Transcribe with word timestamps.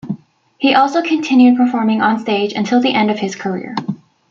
He 0.57 0.73
also 0.73 1.03
continued 1.03 1.57
performing 1.57 2.01
on 2.01 2.17
stage 2.17 2.53
until 2.53 2.81
the 2.81 2.95
end 2.95 3.11
of 3.11 3.19
his 3.19 3.35
career. 3.35 3.75